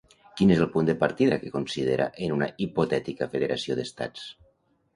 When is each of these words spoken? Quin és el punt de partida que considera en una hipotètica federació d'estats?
Quin 0.37 0.53
és 0.53 0.61
el 0.63 0.69
punt 0.75 0.87
de 0.89 0.95
partida 1.03 1.37
que 1.43 1.51
considera 1.57 2.09
en 2.27 2.35
una 2.37 2.49
hipotètica 2.67 3.31
federació 3.37 3.81
d'estats? 3.81 4.29